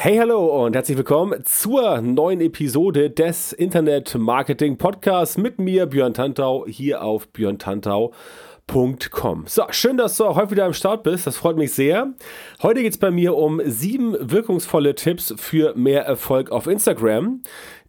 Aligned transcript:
Hey, 0.00 0.18
hallo 0.18 0.64
und 0.64 0.76
herzlich 0.76 0.96
willkommen 0.96 1.44
zur 1.44 2.00
neuen 2.00 2.40
Episode 2.40 3.10
des 3.10 3.52
Internet 3.52 4.14
Marketing 4.16 4.78
Podcasts 4.78 5.36
mit 5.36 5.58
mir, 5.58 5.86
Björn 5.86 6.14
Tantau, 6.14 6.66
hier 6.68 7.02
auf 7.02 7.26
björntantau.com. 7.32 9.44
So, 9.48 9.64
schön, 9.70 9.96
dass 9.96 10.16
du 10.16 10.26
auch 10.26 10.36
heute 10.36 10.52
wieder 10.52 10.66
am 10.66 10.72
Start 10.72 11.02
bist. 11.02 11.26
Das 11.26 11.36
freut 11.36 11.56
mich 11.56 11.72
sehr. 11.72 12.14
Heute 12.62 12.82
geht 12.82 12.92
es 12.92 12.98
bei 12.98 13.10
mir 13.10 13.34
um 13.34 13.60
sieben 13.64 14.14
wirkungsvolle 14.20 14.94
Tipps 14.94 15.34
für 15.36 15.74
mehr 15.74 16.04
Erfolg 16.04 16.52
auf 16.52 16.68
Instagram. 16.68 17.42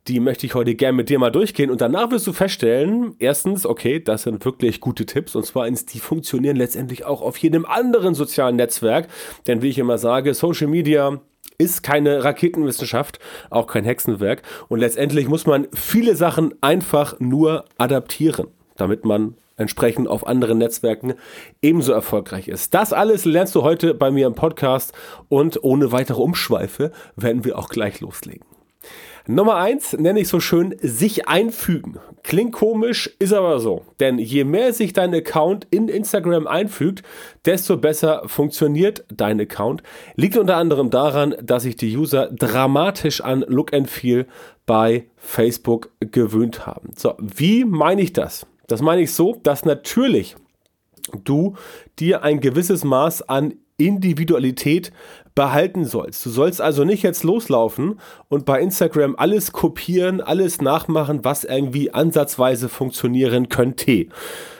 Die 0.07 0.19
möchte 0.19 0.47
ich 0.47 0.55
heute 0.55 0.73
gerne 0.73 0.95
mit 0.95 1.09
dir 1.09 1.19
mal 1.19 1.29
durchgehen 1.29 1.69
und 1.69 1.79
danach 1.79 2.09
wirst 2.09 2.25
du 2.25 2.33
feststellen, 2.33 3.13
erstens, 3.19 3.67
okay, 3.67 3.99
das 3.99 4.23
sind 4.23 4.43
wirklich 4.45 4.79
gute 4.79 5.05
Tipps 5.05 5.35
und 5.35 5.45
zwar 5.45 5.69
die 5.69 5.99
funktionieren 5.99 6.55
letztendlich 6.55 7.05
auch 7.05 7.21
auf 7.21 7.37
jedem 7.37 7.67
anderen 7.67 8.15
sozialen 8.15 8.55
Netzwerk, 8.55 9.09
denn 9.45 9.61
wie 9.61 9.69
ich 9.69 9.77
immer 9.77 9.99
sage, 9.99 10.33
Social 10.33 10.65
Media 10.65 11.21
ist 11.59 11.83
keine 11.83 12.23
Raketenwissenschaft, 12.23 13.19
auch 13.51 13.67
kein 13.67 13.83
Hexenwerk. 13.83 14.41
Und 14.69 14.79
letztendlich 14.79 15.27
muss 15.27 15.45
man 15.45 15.67
viele 15.73 16.15
Sachen 16.15 16.55
einfach 16.61 17.19
nur 17.19 17.65
adaptieren, 17.77 18.47
damit 18.77 19.05
man 19.05 19.35
entsprechend 19.57 20.07
auf 20.07 20.25
anderen 20.25 20.57
Netzwerken 20.57 21.13
ebenso 21.61 21.91
erfolgreich 21.91 22.47
ist. 22.47 22.73
Das 22.73 22.93
alles 22.93 23.25
lernst 23.25 23.53
du 23.55 23.61
heute 23.61 23.93
bei 23.93 24.09
mir 24.09 24.25
im 24.25 24.33
Podcast 24.33 24.93
und 25.27 25.63
ohne 25.63 25.91
weitere 25.91 26.21
Umschweife 26.21 26.91
werden 27.17 27.43
wir 27.43 27.59
auch 27.59 27.69
gleich 27.69 27.99
loslegen. 27.99 28.45
Nummer 29.31 29.57
eins 29.57 29.93
nenne 29.93 30.21
ich 30.21 30.27
so 30.27 30.39
schön 30.39 30.75
sich 30.81 31.27
einfügen. 31.27 31.99
Klingt 32.23 32.51
komisch, 32.51 33.15
ist 33.19 33.31
aber 33.31 33.59
so. 33.59 33.85
Denn 33.99 34.17
je 34.17 34.43
mehr 34.43 34.73
sich 34.73 34.91
dein 34.91 35.13
Account 35.13 35.67
in 35.69 35.87
Instagram 35.87 36.47
einfügt, 36.47 37.03
desto 37.45 37.77
besser 37.77 38.23
funktioniert 38.25 39.05
dein 39.13 39.39
Account. 39.39 39.83
Liegt 40.15 40.35
unter 40.35 40.57
anderem 40.57 40.89
daran, 40.89 41.35
dass 41.43 41.61
sich 41.61 41.75
die 41.75 41.95
User 41.95 42.31
dramatisch 42.31 43.21
an 43.21 43.45
Look 43.47 43.71
and 43.71 43.87
Feel 43.87 44.25
bei 44.65 45.05
Facebook 45.15 45.91
gewöhnt 45.99 46.65
haben. 46.65 46.93
So, 46.97 47.13
wie 47.19 47.65
meine 47.65 48.01
ich 48.01 48.13
das? 48.13 48.47
Das 48.65 48.81
meine 48.81 49.03
ich 49.03 49.13
so, 49.13 49.39
dass 49.43 49.63
natürlich 49.63 50.37
du 51.23 51.55
dir 51.99 52.23
ein 52.23 52.39
gewisses 52.39 52.83
Maß 52.83 53.29
an 53.29 53.53
Individualität 53.79 54.91
behalten 55.35 55.85
sollst. 55.85 56.25
Du 56.25 56.29
sollst 56.29 56.59
also 56.59 56.83
nicht 56.83 57.01
jetzt 57.03 57.23
loslaufen 57.23 57.99
und 58.27 58.45
bei 58.45 58.59
Instagram 58.59 59.15
alles 59.17 59.51
kopieren, 59.53 60.21
alles 60.21 60.61
nachmachen, 60.61 61.23
was 61.23 61.45
irgendwie 61.45 61.93
ansatzweise 61.93 62.67
funktionieren 62.67 63.47
könnte. 63.47 64.07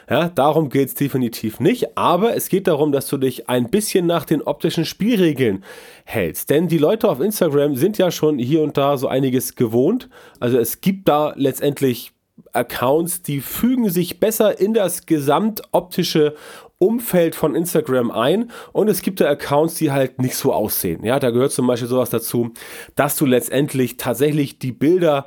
Ja, 0.09 0.29
darum 0.29 0.69
geht 0.69 0.87
es 0.87 0.95
definitiv 0.95 1.59
nicht, 1.59 1.97
aber 1.97 2.35
es 2.35 2.49
geht 2.49 2.67
darum, 2.67 2.91
dass 2.91 3.07
du 3.07 3.17
dich 3.17 3.47
ein 3.47 3.69
bisschen 3.69 4.07
nach 4.07 4.25
den 4.25 4.41
optischen 4.41 4.85
Spielregeln 4.85 5.63
hältst. 6.05 6.49
Denn 6.49 6.67
die 6.67 6.79
Leute 6.79 7.09
auf 7.09 7.19
Instagram 7.19 7.75
sind 7.75 7.97
ja 7.97 8.09
schon 8.09 8.39
hier 8.39 8.63
und 8.63 8.77
da 8.77 8.97
so 8.97 9.07
einiges 9.07 9.55
gewohnt. 9.55 10.09
Also 10.39 10.57
es 10.57 10.81
gibt 10.81 11.07
da 11.09 11.33
letztendlich 11.35 12.13
Accounts, 12.53 13.21
die 13.21 13.41
fügen 13.41 13.89
sich 13.89 14.19
besser 14.19 14.59
in 14.59 14.73
das 14.73 15.05
gesamtoptische 15.05 16.35
Umfeld 16.79 17.35
von 17.35 17.55
Instagram 17.55 18.09
ein 18.09 18.51
und 18.71 18.87
es 18.87 19.01
gibt 19.01 19.21
da 19.21 19.29
Accounts, 19.29 19.75
die 19.75 19.91
halt 19.91 20.19
nicht 20.19 20.35
so 20.35 20.53
aussehen. 20.53 21.03
Ja, 21.03 21.19
da 21.19 21.29
gehört 21.29 21.51
zum 21.51 21.67
Beispiel 21.67 21.89
sowas 21.89 22.09
dazu, 22.09 22.53
dass 22.95 23.17
du 23.17 23.25
letztendlich 23.25 23.97
tatsächlich 23.97 24.59
die 24.59 24.71
Bilder 24.71 25.25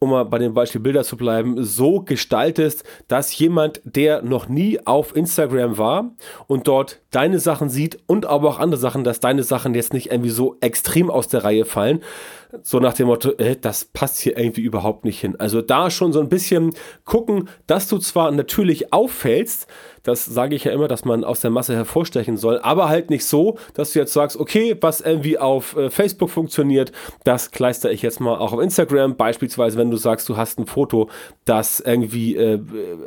um 0.00 0.10
mal 0.10 0.24
bei 0.24 0.38
dem 0.38 0.54
Beispiel 0.54 0.80
Bilder 0.80 1.02
zu 1.02 1.16
bleiben, 1.16 1.62
so 1.64 2.00
gestaltest, 2.00 2.84
dass 3.08 3.36
jemand, 3.36 3.80
der 3.84 4.22
noch 4.22 4.48
nie 4.48 4.78
auf 4.86 5.16
Instagram 5.16 5.76
war 5.76 6.12
und 6.46 6.68
dort 6.68 7.00
deine 7.10 7.40
Sachen 7.40 7.68
sieht 7.68 7.98
und 8.06 8.26
aber 8.26 8.48
auch 8.48 8.58
andere 8.60 8.80
Sachen, 8.80 9.02
dass 9.02 9.20
deine 9.20 9.42
Sachen 9.42 9.74
jetzt 9.74 9.92
nicht 9.92 10.12
irgendwie 10.12 10.30
so 10.30 10.56
extrem 10.60 11.10
aus 11.10 11.26
der 11.26 11.42
Reihe 11.42 11.64
fallen, 11.64 12.00
so 12.62 12.78
nach 12.80 12.94
dem 12.94 13.08
Motto, 13.08 13.32
äh, 13.32 13.56
das 13.56 13.84
passt 13.84 14.18
hier 14.18 14.38
irgendwie 14.38 14.62
überhaupt 14.62 15.04
nicht 15.04 15.20
hin. 15.20 15.36
Also 15.38 15.60
da 15.60 15.90
schon 15.90 16.12
so 16.12 16.20
ein 16.20 16.28
bisschen 16.28 16.74
gucken, 17.04 17.48
dass 17.66 17.88
du 17.88 17.98
zwar 17.98 18.30
natürlich 18.30 18.92
auffällst, 18.92 19.66
das 20.02 20.24
sage 20.24 20.54
ich 20.54 20.64
ja 20.64 20.72
immer, 20.72 20.88
dass 20.88 21.04
man 21.04 21.24
aus 21.24 21.40
der 21.40 21.50
Masse 21.50 21.74
hervorstechen 21.74 22.38
soll, 22.38 22.58
aber 22.60 22.88
halt 22.88 23.10
nicht 23.10 23.26
so, 23.26 23.58
dass 23.74 23.92
du 23.92 23.98
jetzt 23.98 24.14
sagst, 24.14 24.38
okay, 24.38 24.76
was 24.80 25.02
irgendwie 25.02 25.38
auf 25.38 25.76
äh, 25.76 25.90
Facebook 25.90 26.30
funktioniert, 26.30 26.92
das 27.24 27.50
kleister 27.50 27.90
ich 27.90 28.00
jetzt 28.00 28.20
mal 28.20 28.38
auch 28.38 28.52
auf 28.52 28.60
Instagram. 28.60 29.16
Beispielsweise, 29.16 29.76
wenn 29.76 29.90
du 29.90 29.98
sagst, 29.98 30.28
du 30.28 30.36
hast 30.36 30.58
ein 30.58 30.66
Foto, 30.66 31.10
das 31.44 31.80
irgendwie 31.80 32.36
äh, 32.36 32.60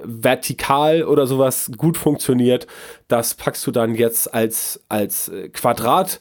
vertikal 0.03 1.03
oder 1.03 1.25
sowas 1.25 1.71
gut 1.77 1.97
funktioniert, 1.97 2.67
das 3.07 3.33
packst 3.33 3.65
du 3.65 3.71
dann 3.71 3.95
jetzt 3.95 4.31
als, 4.31 4.83
als 4.87 5.29
äh, 5.29 5.49
Quadrat 5.49 6.19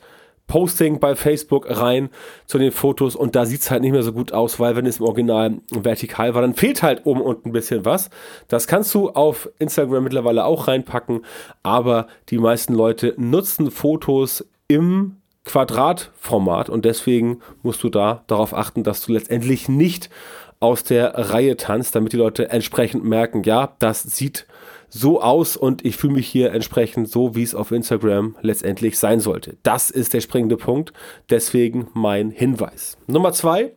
Posting 0.51 0.99
bei 0.99 1.15
Facebook 1.15 1.67
rein 1.71 2.11
zu 2.47 2.59
den 2.59 2.73
Fotos 2.73 3.15
und 3.15 3.37
da 3.37 3.47
sieht 3.47 3.61
es 3.61 3.71
halt 3.71 3.83
nicht 3.83 3.93
mehr 3.93 4.03
so 4.03 4.13
gut 4.13 4.33
aus, 4.33 4.59
weil 4.59 4.75
wenn 4.75 4.85
es 4.85 4.99
im 4.99 5.07
Original 5.07 5.59
vertikal 5.71 6.35
war, 6.35 6.43
dann 6.43 6.55
fehlt 6.55 6.83
halt 6.83 7.07
oben 7.07 7.21
und 7.21 7.47
ein 7.47 7.53
bisschen 7.53 7.85
was. 7.85 8.11
Das 8.49 8.67
kannst 8.67 8.93
du 8.93 9.11
auf 9.11 9.49
Instagram 9.61 10.03
mittlerweile 10.03 10.45
auch 10.45 10.67
reinpacken, 10.67 11.25
aber 11.63 12.09
die 12.31 12.39
meisten 12.39 12.75
Leute 12.75 13.15
nutzen 13.17 13.71
Fotos 13.71 14.45
im 14.67 15.19
Quadratformat 15.45 16.69
und 16.69 16.85
deswegen 16.85 17.39
musst 17.63 17.85
du 17.85 17.89
da 17.89 18.25
darauf 18.27 18.53
achten, 18.53 18.83
dass 18.83 19.07
du 19.07 19.13
letztendlich 19.13 19.69
nicht 19.69 20.11
aus 20.61 20.85
der 20.85 21.15
Reihe 21.15 21.57
tanzt, 21.57 21.95
damit 21.95 22.13
die 22.13 22.19
Leute 22.19 22.51
entsprechend 22.51 23.05
merken, 23.05 23.43
ja, 23.45 23.75
das 23.79 24.03
sieht 24.03 24.47
so 24.91 25.23
aus 25.23 25.57
und 25.57 25.85
ich 25.85 25.97
fühle 25.97 26.15
mich 26.15 26.29
hier 26.29 26.53
entsprechend 26.53 27.09
so, 27.09 27.35
wie 27.35 27.43
es 27.43 27.55
auf 27.55 27.71
Instagram 27.71 28.37
letztendlich 28.43 28.99
sein 28.99 29.21
sollte. 29.21 29.57
Das 29.63 29.91
ist 29.91 30.13
der 30.13 30.21
springende 30.21 30.57
Punkt, 30.57 30.93
deswegen 31.31 31.89
mein 31.95 32.31
Hinweis. 32.31 32.99
Nummer 33.07 33.33
zwei, 33.33 33.73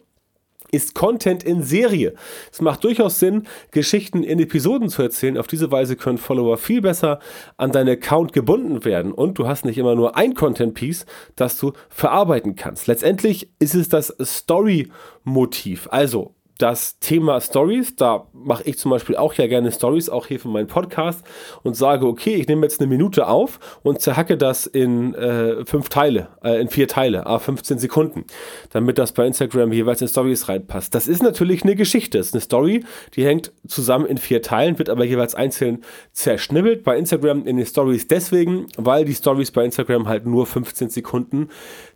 ist 0.74 0.96
Content 0.96 1.44
in 1.44 1.62
Serie. 1.62 2.16
Es 2.52 2.60
macht 2.60 2.84
durchaus 2.84 3.20
Sinn, 3.20 3.44
Geschichten 3.70 4.24
in 4.24 4.40
Episoden 4.40 4.90
zu 4.90 5.04
erzählen. 5.04 5.38
Auf 5.38 5.46
diese 5.46 5.72
Weise 5.72 5.96
können 5.96 6.18
Follower 6.18 6.58
viel 6.58 6.82
besser 6.82 7.20
an 7.58 7.72
deinen 7.72 7.90
Account 7.90 8.34
gebunden 8.34 8.84
werden 8.84 9.12
und 9.12 9.38
du 9.38 9.48
hast 9.48 9.66
nicht 9.66 9.78
immer 9.78 9.94
nur 9.94 10.18
ein 10.18 10.34
Content-Piece, 10.34 11.06
das 11.36 11.60
du 11.60 11.74
verarbeiten 11.90 12.56
kannst. 12.56 12.88
Letztendlich 12.88 13.52
ist 13.60 13.76
es 13.76 13.88
das 13.88 14.16
Story-Motiv. 14.20 15.88
Also 15.92 16.34
das 16.58 17.00
Thema 17.00 17.42
Stories, 17.42 17.96
da 17.96 18.28
mache 18.32 18.64
ich 18.64 18.78
zum 18.78 18.92
Beispiel 18.92 19.16
auch 19.16 19.34
ja 19.34 19.48
gerne 19.48 19.72
Stories, 19.72 20.10
auch 20.10 20.28
hier 20.28 20.40
für 20.40 20.50
meinen 20.50 20.68
Podcast 20.68 21.26
und 21.64 21.76
sage, 21.76 22.06
okay, 22.06 22.36
ich 22.36 22.48
nehme 22.48 22.64
jetzt 22.64 22.80
eine 22.80 22.88
Minute 22.88 23.28
auf 23.28 23.60
und 23.82 24.02
zerhacke 24.02 24.38
das 24.38 24.68
in 24.68 25.16
äh, 25.16 25.66
fünf 25.66 25.90
Teile, 25.90 26.28
äh, 26.44 26.62
in 26.62 26.70
vier 26.70 26.88
Teile, 26.88 27.26
a 27.26 27.40
15 27.40 27.80
Sekunden, 27.80 28.26
damit 28.70 28.98
das 28.98 29.14
bei 29.14 29.26
Instagram 29.26 29.72
jeweils 29.74 30.02
in 30.02 30.08
Stories 30.08 30.48
reinpasst. 30.48 30.94
Das 30.94 31.08
ist 31.08 31.24
natürlich 31.24 31.64
eine 31.64 31.76
Geschichte, 31.76 32.20
das 32.20 32.28
ist 32.28 32.34
eine 32.34 32.42
Story, 32.42 32.86
die 33.16 33.26
hängt 33.26 33.52
zusammen 33.68 34.06
in 34.06 34.18
vier 34.18 34.42
Teilen, 34.42 34.78
wird 34.78 34.90
aber 34.90 35.06
jeweils 35.06 35.36
einzeln 35.36 35.84
zerschnibbelt 36.12 36.84
bei 36.84 36.98
Instagram 36.98 37.46
in 37.46 37.58
den 37.58 37.66
Stories 37.66 38.08
deswegen, 38.08 38.68
weil 38.78 39.06
die 39.06 39.16
Stories 39.16 39.52
bei 39.52 39.66
Instagram 39.66 40.08
halt 40.08 40.26
nur 40.26 40.46
15 40.46 40.90
Sekunden 40.90 41.50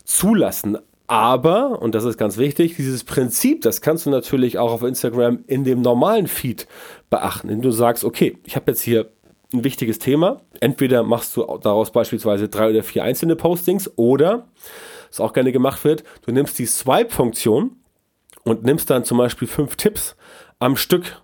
zulassen. 0.03 0.77
Aber, 1.07 1.81
und 1.81 1.95
das 1.95 2.03
ist 2.03 2.17
ganz 2.17 2.37
wichtig, 2.37 2.75
dieses 2.75 3.05
Prinzip, 3.05 3.61
das 3.61 3.81
kannst 3.81 4.05
du 4.05 4.09
natürlich 4.09 4.57
auch 4.57 4.71
auf 4.71 4.83
Instagram 4.83 5.39
in 5.47 5.63
dem 5.63 5.81
normalen 5.81 6.27
Feed 6.27 6.67
beachten, 7.09 7.47
indem 7.47 7.61
du 7.61 7.71
sagst, 7.71 8.03
okay, 8.03 8.37
ich 8.43 8.57
habe 8.57 8.71
jetzt 8.71 8.81
hier 8.81 9.09
ein 9.53 9.63
wichtiges 9.63 9.99
Thema. 9.99 10.41
Entweder 10.59 11.03
machst 11.03 11.37
du 11.37 11.45
daraus 11.61 11.91
beispielsweise 11.91 12.49
drei 12.49 12.69
oder 12.69 12.83
vier 12.83 13.03
einzelne 13.03 13.37
Postings 13.37 13.89
oder, 13.95 14.49
was 15.07 15.21
auch 15.21 15.31
gerne 15.31 15.53
gemacht 15.53 15.85
wird, 15.85 16.03
du 16.25 16.33
nimmst 16.33 16.59
die 16.59 16.65
Swipe-Funktion 16.65 17.77
und 18.43 18.63
nimmst 18.63 18.89
dann 18.89 19.05
zum 19.05 19.17
Beispiel 19.17 19.47
fünf 19.47 19.77
Tipps 19.77 20.17
am 20.59 20.75
Stück, 20.75 21.21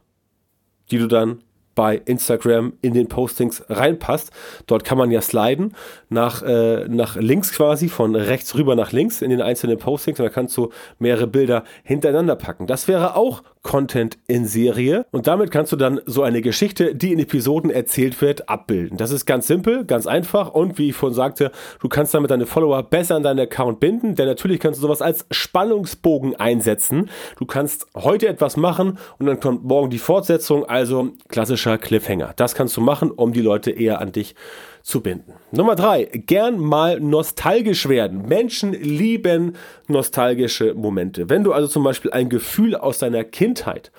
die 0.91 0.97
du 0.97 1.07
dann 1.07 1.43
bei 1.75 2.01
Instagram 2.05 2.73
in 2.81 2.93
den 2.93 3.07
Postings 3.07 3.63
reinpasst. 3.69 4.31
Dort 4.67 4.83
kann 4.83 4.97
man 4.97 5.11
ja 5.11 5.21
sliden 5.21 5.75
nach, 6.09 6.41
äh, 6.43 6.87
nach 6.87 7.15
links 7.15 7.51
quasi, 7.51 7.89
von 7.89 8.15
rechts 8.15 8.55
rüber 8.55 8.75
nach 8.75 8.91
links 8.91 9.21
in 9.21 9.29
den 9.29 9.41
einzelnen 9.41 9.77
Postings 9.77 10.19
und 10.19 10.25
da 10.25 10.29
kannst 10.29 10.55
du 10.57 10.69
mehrere 10.99 11.27
Bilder 11.27 11.63
hintereinander 11.83 12.35
packen. 12.35 12.67
Das 12.67 12.87
wäre 12.87 13.15
auch 13.15 13.43
Content 13.63 14.17
in 14.27 14.45
Serie. 14.45 15.05
Und 15.11 15.25
damit 15.27 15.49
kannst 15.49 15.71
du 15.71 15.77
dann 15.77 16.01
so 16.05 16.21
eine 16.21 16.41
Geschichte, 16.41 16.93
die 16.93 17.13
in 17.13 17.19
Episoden 17.19 17.71
erzählt 17.71 18.21
wird, 18.21 18.49
abbilden. 18.49 18.97
Das 18.97 19.11
ist 19.11 19.25
ganz 19.25 19.47
simpel, 19.47 19.85
ganz 19.85 20.05
einfach 20.05 20.51
und 20.53 20.77
wie 20.77 20.89
ich 20.89 20.95
vorhin 20.95 21.15
sagte, 21.15 21.51
du 21.79 21.89
kannst 21.89 22.13
damit 22.13 22.29
deine 22.29 22.45
Follower 22.45 22.83
besser 22.83 23.15
an 23.15 23.23
deinen 23.23 23.39
Account 23.39 23.79
binden, 23.79 24.15
denn 24.15 24.27
natürlich 24.27 24.59
kannst 24.59 24.79
du 24.79 24.81
sowas 24.81 25.01
als 25.01 25.25
Spannungsbogen 25.31 26.35
einsetzen. 26.35 27.09
Du 27.37 27.45
kannst 27.45 27.87
heute 27.95 28.27
etwas 28.27 28.57
machen 28.57 28.97
und 29.17 29.25
dann 29.25 29.39
kommt 29.39 29.63
morgen 29.63 29.89
die 29.89 29.97
Fortsetzung, 29.97 30.65
also 30.65 31.11
klassischer 31.29 31.77
Cliffhanger. 31.77 32.33
Das 32.35 32.55
kannst 32.55 32.75
du 32.77 32.81
machen, 32.81 33.11
um 33.11 33.33
die 33.33 33.41
Leute 33.41 33.71
eher 33.71 34.01
an 34.01 34.11
dich 34.11 34.35
zu 34.35 34.72
binden. 35.01 35.33
Nummer 35.51 35.75
drei, 35.75 36.03
gern 36.03 36.59
mal 36.59 36.99
nostalgisch 36.99 37.87
werden. 37.87 38.27
Menschen 38.27 38.73
lieben 38.73 39.55
nostalgische 39.87 40.73
Momente. 40.73 41.29
Wenn 41.29 41.43
du 41.43 41.53
also 41.53 41.67
zum 41.67 41.83
Beispiel 41.83 42.11
ein 42.11 42.29
Gefühl 42.29 42.75
aus 42.75 42.99
deiner 42.99 43.23
Kindheit 43.23 43.91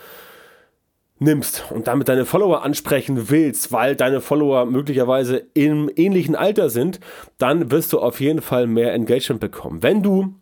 nimmst 1.18 1.64
und 1.70 1.86
damit 1.86 2.08
deine 2.08 2.26
Follower 2.26 2.62
ansprechen 2.62 3.30
willst, 3.30 3.72
weil 3.72 3.96
deine 3.96 4.20
Follower 4.20 4.66
möglicherweise 4.66 5.46
im 5.54 5.90
ähnlichen 5.96 6.36
Alter 6.36 6.68
sind, 6.68 7.00
dann 7.38 7.70
wirst 7.70 7.92
du 7.92 8.00
auf 8.00 8.20
jeden 8.20 8.42
Fall 8.42 8.66
mehr 8.66 8.92
Engagement 8.92 9.40
bekommen. 9.40 9.82
Wenn 9.82 10.02
du 10.02 10.34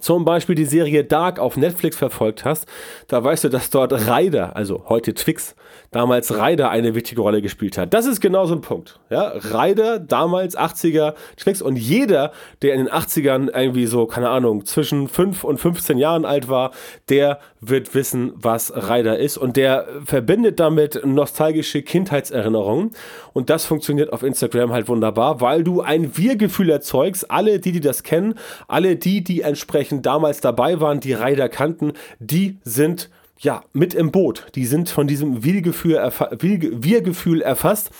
zum 0.00 0.24
Beispiel 0.24 0.54
die 0.54 0.64
Serie 0.64 1.04
Dark 1.04 1.38
auf 1.38 1.56
Netflix 1.56 1.96
verfolgt 1.96 2.44
hast, 2.44 2.66
da 3.08 3.22
weißt 3.22 3.44
du, 3.44 3.48
dass 3.48 3.70
dort 3.70 3.92
Ryder, 3.92 4.56
also 4.56 4.84
heute 4.88 5.14
Twix, 5.14 5.54
damals 5.94 6.36
Ryder 6.36 6.70
eine 6.70 6.96
wichtige 6.96 7.20
Rolle 7.20 7.40
gespielt 7.40 7.78
hat. 7.78 7.94
Das 7.94 8.04
ist 8.04 8.20
genau 8.20 8.46
so 8.46 8.54
ein 8.54 8.62
Punkt. 8.62 8.98
Ja, 9.10 9.28
Ryder, 9.28 10.00
damals 10.00 10.58
80er 10.58 11.14
Twix 11.36 11.62
und 11.62 11.76
jeder, 11.76 12.32
der 12.62 12.74
in 12.74 12.86
den 12.86 12.92
80ern 12.92 13.56
irgendwie 13.56 13.86
so, 13.86 14.06
keine 14.06 14.28
Ahnung, 14.28 14.64
zwischen 14.64 15.06
5 15.06 15.44
und 15.44 15.58
15 15.58 15.96
Jahren 15.98 16.24
alt 16.24 16.48
war, 16.48 16.72
der 17.10 17.38
wird 17.60 17.94
wissen, 17.94 18.32
was 18.34 18.72
Ryder 18.74 19.18
ist 19.18 19.36
und 19.36 19.56
der 19.56 19.86
verbindet 20.04 20.58
damit 20.58 21.00
nostalgische 21.04 21.82
Kindheitserinnerungen 21.82 22.90
und 23.32 23.48
das 23.48 23.64
funktioniert 23.64 24.12
auf 24.12 24.24
Instagram 24.24 24.72
halt 24.72 24.88
wunderbar, 24.88 25.40
weil 25.40 25.62
du 25.62 25.80
ein 25.80 26.16
Wir-Gefühl 26.16 26.70
erzeugst. 26.70 27.30
Alle, 27.30 27.60
die, 27.60 27.70
die 27.70 27.80
das 27.80 28.02
kennen, 28.02 28.34
alle 28.66 28.96
die, 28.96 29.22
die 29.22 29.42
entsprechend 29.42 30.06
damals 30.06 30.40
dabei 30.40 30.80
waren, 30.80 30.98
die 30.98 31.12
Ryder 31.12 31.48
kannten, 31.48 31.92
die 32.18 32.58
sind 32.64 33.10
ja, 33.38 33.64
mit 33.72 33.94
im 33.94 34.10
Boot. 34.12 34.46
Die 34.54 34.66
sind 34.66 34.88
von 34.88 35.06
diesem 35.06 35.44
Wir-Gefühl 35.44 37.42
erfasst 37.42 37.90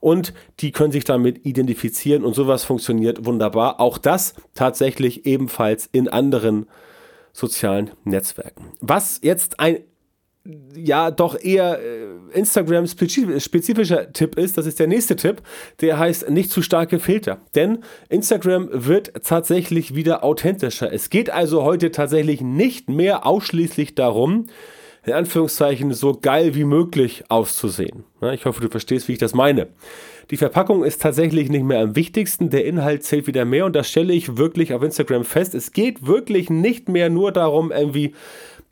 und 0.00 0.32
die 0.60 0.72
können 0.72 0.92
sich 0.92 1.04
damit 1.04 1.44
identifizieren 1.44 2.24
und 2.24 2.34
sowas 2.34 2.64
funktioniert 2.64 3.24
wunderbar. 3.26 3.80
Auch 3.80 3.98
das 3.98 4.34
tatsächlich 4.54 5.26
ebenfalls 5.26 5.88
in 5.92 6.08
anderen 6.08 6.66
sozialen 7.32 7.90
Netzwerken. 8.04 8.72
Was 8.80 9.20
jetzt 9.22 9.60
ein 9.60 9.78
ja 10.74 11.10
doch 11.10 11.38
eher 11.38 11.78
äh, 11.78 12.38
Instagram-spezifischer 12.38 14.12
Tipp 14.12 14.38
ist, 14.38 14.56
das 14.56 14.64
ist 14.64 14.78
der 14.78 14.86
nächste 14.86 15.16
Tipp, 15.16 15.42
der 15.80 15.98
heißt 15.98 16.30
nicht 16.30 16.50
zu 16.50 16.62
starke 16.62 17.00
Filter. 17.00 17.40
Denn 17.54 17.80
Instagram 18.08 18.68
wird 18.72 19.12
tatsächlich 19.24 19.94
wieder 19.94 20.24
authentischer. 20.24 20.90
Es 20.90 21.10
geht 21.10 21.28
also 21.28 21.64
heute 21.64 21.90
tatsächlich 21.90 22.40
nicht 22.40 22.88
mehr 22.88 23.26
ausschließlich 23.26 23.94
darum, 23.94 24.46
in 25.08 25.14
Anführungszeichen 25.14 25.92
so 25.92 26.12
geil 26.14 26.54
wie 26.54 26.64
möglich 26.64 27.24
auszusehen. 27.28 28.04
Ich 28.32 28.44
hoffe, 28.44 28.60
du 28.60 28.68
verstehst, 28.68 29.08
wie 29.08 29.12
ich 29.12 29.18
das 29.18 29.34
meine. 29.34 29.68
Die 30.30 30.36
Verpackung 30.36 30.84
ist 30.84 31.00
tatsächlich 31.00 31.48
nicht 31.48 31.64
mehr 31.64 31.80
am 31.80 31.96
wichtigsten, 31.96 32.50
der 32.50 32.66
Inhalt 32.66 33.02
zählt 33.02 33.26
wieder 33.26 33.46
mehr 33.46 33.64
und 33.64 33.74
das 33.74 33.88
stelle 33.88 34.12
ich 34.12 34.36
wirklich 34.36 34.74
auf 34.74 34.82
Instagram 34.82 35.24
fest. 35.24 35.54
Es 35.54 35.72
geht 35.72 36.06
wirklich 36.06 36.50
nicht 36.50 36.88
mehr 36.90 37.08
nur 37.08 37.32
darum, 37.32 37.72
irgendwie 37.72 38.14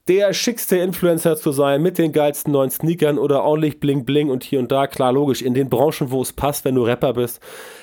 der 0.08 0.32
schickste 0.32 0.76
Influencer 0.76 1.36
zu 1.36 1.50
sein 1.50 1.82
mit 1.82 1.98
den 1.98 2.12
geilsten 2.12 2.52
neuen 2.52 2.70
Sneakern 2.70 3.18
oder 3.18 3.42
ordentlich 3.42 3.80
bling 3.80 4.04
bling 4.04 4.30
und 4.30 4.44
hier 4.44 4.60
und 4.60 4.70
da. 4.70 4.86
Klar, 4.86 5.12
logisch, 5.12 5.42
in 5.42 5.54
den 5.54 5.68
Branchen, 5.68 6.10
wo 6.10 6.22
es 6.22 6.32
passt, 6.32 6.64
wenn 6.64 6.76
du 6.76 6.84
Rapper 6.84 7.14
bist. 7.14 7.40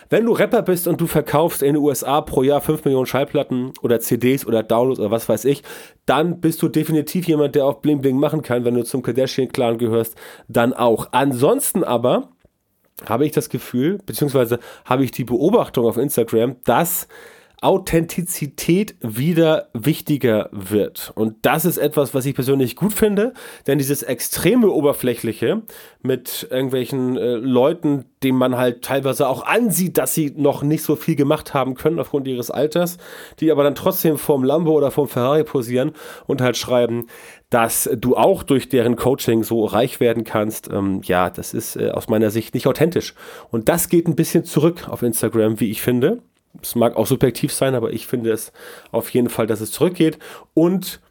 Wenn 0.10 0.26
du 0.26 0.32
Rapper 0.32 0.62
bist 0.62 0.88
und 0.88 1.02
du 1.02 1.08
verkaufst 1.08 1.62
in 1.62 1.74
den 1.74 1.84
USA 1.84 2.22
pro 2.22 2.44
Jahr 2.44 2.62
5 2.62 2.86
Millionen 2.86 3.08
Schallplatten 3.08 3.74
oder 3.82 4.00
CDs 4.00 4.46
oder 4.46 4.64
Downloads 4.64 5.00
oder 5.00 5.12
was 5.12 5.28
weiß 5.28 5.44
ich, 5.46 5.64
dann 6.06 6.40
bist 6.40 6.62
du 6.62 6.70
definitiv 6.70 7.28
jemand, 7.28 7.56
der 7.56 7.66
auch 7.66 7.82
bling 7.82 8.00
bling 8.00 8.18
machen 8.18 8.42
kann. 8.42 8.64
Wenn 8.64 8.76
du 8.76 8.84
zum 8.84 9.02
Kardashian-Clan 9.02 9.78
gehörst, 9.78 10.16
dann 10.48 10.72
auch. 10.72 11.10
Ansonsten 11.12 11.84
aber 11.84 12.30
habe 13.06 13.26
ich 13.26 13.34
das 13.34 13.50
Gefühl, 13.50 14.00
beziehungsweise 14.06 14.60
habe 14.86 15.04
ich 15.04 15.12
die 15.12 15.26
Beobachtung 15.26 15.86
auf 15.86 15.98
Instagram, 15.98 16.56
dass 16.64 17.08
Authentizität 17.64 18.96
wieder 19.00 19.70
wichtiger 19.74 20.50
wird. 20.52 21.12
Und 21.16 21.38
das 21.44 21.66
ist 21.66 21.78
etwas, 21.78 22.14
was 22.14 22.26
ich 22.26 22.36
persönlich 22.36 22.76
gut 22.76 22.94
finde, 22.94 23.34
denn 23.68 23.78
dieses 23.78 24.04
extreme 24.04 24.70
Oberflächliche 24.70 25.62
mit 26.02 26.48
irgendwelchen 26.52 27.18
äh, 27.18 27.36
Leuten, 27.36 28.06
denen 28.22 28.38
man 28.38 28.58
halt 28.58 28.84
teilweise 28.84 29.28
auch 29.28 29.46
ansieht, 29.46 29.98
dass 29.98 30.14
sie 30.14 30.34
noch 30.36 30.64
nicht 30.64 30.84
so 30.84 30.96
viel 30.96 31.16
gemacht 31.16 31.54
haben 31.54 31.76
können 31.76 32.00
aufgrund 32.00 32.28
ihres 32.28 32.52
Alters, 32.52 32.98
die 33.40 33.52
aber 33.52 33.64
dann 33.64 33.76
trotzdem 33.76 34.18
vorm 34.18 34.44
Lambo 34.44 34.74
oder 34.74 34.92
vorm 34.92 35.08
Ferrari 35.08 35.44
posieren 35.44 35.94
und 36.28 36.42
halt 36.42 36.58
schreiben, 36.58 37.08
dass 37.50 37.90
du 37.96 38.18
auch 38.18 38.44
durch 38.44 38.68
deren 38.68 38.96
Coaching 38.96 39.44
so 39.44 39.64
reich 39.66 40.00
werden 40.00 40.24
kannst. 40.24 40.70
Ähm, 40.72 41.02
ja, 41.04 41.30
das 41.30 41.54
ist 41.54 41.76
äh, 41.78 41.92
aus 41.92 42.10
meiner 42.10 42.30
Sicht 42.30 42.54
nicht 42.54 42.68
authentisch. 42.68 43.14
Und 43.52 43.70
das 43.70 43.90
geht 43.90 44.08
ein 44.08 44.16
bisschen 44.16 44.44
zurück 44.44 44.90
auf 44.90 45.02
Instagram, 45.04 45.60
wie 45.60 45.72
ich 45.72 45.82
finde 45.82 46.22
es 46.62 46.76
mag 46.76 46.96
auch 46.96 47.08
subjektiv 47.08 47.52
sein, 47.54 47.76
aber 47.76 47.94
ich 47.94 48.08
finde 48.08 48.32
es 48.32 48.52
auf 48.92 49.10
jeden 49.10 49.30
Fall, 49.30 49.48
dass 49.48 49.62
es 49.62 49.72
zurückgeht 49.72 50.20
und 50.54 51.02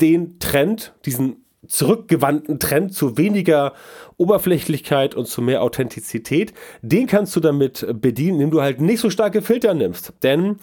den 0.00 0.38
Trend, 0.38 0.94
diesen 1.04 1.44
zurückgewandten 1.66 2.58
Trend 2.58 2.94
zu 2.94 3.18
weniger 3.18 3.74
Oberflächlichkeit 4.16 5.14
und 5.14 5.26
zu 5.26 5.42
mehr 5.42 5.62
Authentizität, 5.62 6.54
den 6.82 7.06
kannst 7.06 7.36
du 7.36 7.40
damit 7.40 7.86
bedienen, 8.00 8.40
indem 8.40 8.50
du 8.50 8.62
halt 8.62 8.80
nicht 8.80 9.00
so 9.00 9.10
starke 9.10 9.42
Filter 9.42 9.74
nimmst. 9.74 10.12
Denn 10.22 10.56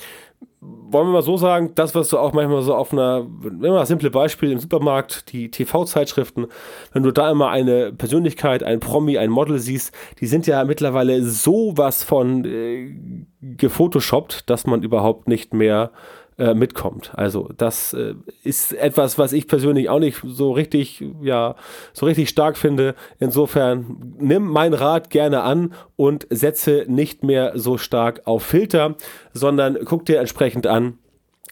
wollen 0.90 1.08
wir 1.08 1.14
mal 1.14 1.22
so 1.22 1.38
sagen, 1.38 1.72
das, 1.76 1.96
was 1.96 2.10
du 2.10 2.18
auch 2.18 2.34
manchmal 2.34 2.62
so 2.62 2.74
auf 2.74 2.94
einer, 2.94 3.26
wenn 3.42 3.72
mal 3.72 3.86
simple 3.86 4.10
Beispiel 4.10 4.52
im 4.52 4.60
Supermarkt, 4.60 5.32
die 5.32 5.52
TV-Zeitschriften, 5.52 6.48
wenn 6.94 7.04
du 7.04 7.12
da 7.12 7.30
immer 7.30 7.50
eine 7.50 7.92
Persönlichkeit, 7.92 8.64
ein 8.64 8.80
Promi, 8.80 9.18
ein 9.18 9.30
Model 9.30 9.60
siehst, 9.60 9.94
die 10.20 10.28
sind 10.28 10.48
ja 10.48 10.64
mittlerweile 10.64 11.24
sowas 11.24 12.04
von 12.04 12.46
äh, 12.46 12.96
gefotoshoppt, 13.42 14.50
dass 14.50 14.66
man 14.66 14.82
überhaupt 14.82 15.28
nicht 15.28 15.54
mehr 15.54 15.92
äh, 16.38 16.54
mitkommt. 16.54 17.12
Also 17.16 17.50
das 17.58 17.94
äh, 17.94 18.14
ist 18.44 18.74
etwas, 18.74 19.18
was 19.18 19.34
ich 19.34 19.48
persönlich 19.48 19.90
auch 19.90 20.00
nicht 20.00 20.22
so 20.24 20.52
richtig, 20.52 21.04
ja, 21.22 21.56
so 21.94 22.06
richtig 22.06 22.30
stark 22.30 22.58
finde. 22.58 22.94
Insofern 23.18 24.16
nimm 24.20 24.48
mein 24.48 24.76
Rat 24.76 25.10
gerne 25.10 25.42
an 25.42 25.74
und 25.96 26.28
setze 26.30 26.86
nicht 26.88 27.24
mehr 27.24 27.54
so 27.56 27.80
stark 27.80 28.22
auf 28.26 28.44
Filter, 28.44 28.96
sondern 29.34 29.80
guck 29.84 30.06
dir 30.06 30.20
entsprechend 30.20 30.68
an, 30.68 31.00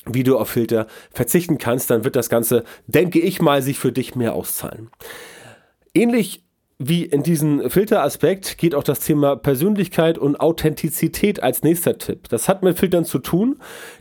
wie 0.05 0.23
du 0.23 0.37
auf 0.37 0.49
Filter 0.49 0.85
verzichten 1.11 1.57
kannst, 1.57 1.89
dann 1.89 2.03
wird 2.03 2.15
das 2.15 2.29
Ganze, 2.29 2.63
denke 2.85 3.19
ich 3.19 3.41
mal, 3.41 3.63
sich 3.63 3.79
für 3.79 3.91
dich 3.91 4.15
mehr 4.15 4.35
auszahlen. 4.35 4.91
Ähnlich 5.95 6.44
wie 6.77 7.05
in 7.05 7.23
diesem 7.23 7.69
Filteraspekt 7.69 8.57
geht 8.57 8.75
auch 8.75 8.83
das 8.83 8.99
Thema 8.99 9.37
Persönlichkeit 9.37 10.17
und 10.17 10.41
Authentizität 10.41 11.41
als 11.41 11.63
nächster 11.63 11.97
Tipp. 11.97 12.27
Das 12.27 12.49
hat 12.49 12.63
mit 12.63 12.77
Filtern 12.77 13.05
zu 13.05 13.19
tun. 13.19 13.59